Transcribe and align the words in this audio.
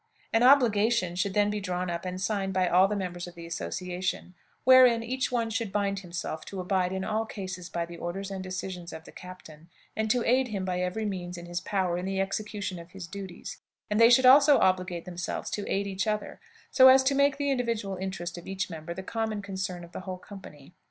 An 0.33 0.41
obligation 0.41 1.15
should 1.15 1.35
then 1.35 1.51
be 1.51 1.59
drawn 1.59 1.87
up 1.91 2.05
and 2.05 2.19
signed 2.19 2.53
by 2.55 2.67
all 2.67 2.87
the 2.87 2.95
members 2.95 3.27
of 3.27 3.35
the 3.35 3.45
association, 3.45 4.33
wherein 4.63 5.03
each 5.03 5.31
one 5.31 5.51
should 5.51 5.71
bind 5.71 5.99
himself 5.99 6.43
to 6.45 6.59
abide 6.59 6.91
in 6.91 7.03
all 7.03 7.23
cases 7.23 7.69
by 7.69 7.85
the 7.85 7.97
orders 7.97 8.31
and 8.31 8.43
decisions 8.43 8.93
of 8.93 9.03
the 9.03 9.11
captain, 9.11 9.69
and 9.95 10.09
to 10.09 10.23
aid 10.27 10.47
him 10.47 10.65
by 10.65 10.79
every 10.81 11.05
means 11.05 11.37
in 11.37 11.45
his 11.45 11.61
power 11.61 11.99
in 11.99 12.05
the 12.05 12.19
execution 12.19 12.79
of 12.79 12.93
his 12.93 13.05
duties; 13.05 13.59
and 13.91 14.01
they 14.01 14.09
should 14.09 14.25
also 14.25 14.57
obligate 14.57 15.05
themselves 15.05 15.51
to 15.51 15.71
aid 15.71 15.85
each 15.85 16.07
other, 16.07 16.39
so 16.71 16.87
as 16.87 17.03
to 17.03 17.13
make 17.13 17.37
the 17.37 17.51
individual 17.51 17.95
interest 17.97 18.39
of 18.39 18.47
each 18.47 18.71
member 18.71 18.95
the 18.95 19.03
common 19.03 19.39
concern 19.39 19.83
of 19.83 19.91
the 19.91 19.99
whole 19.99 20.17
company. 20.17 20.73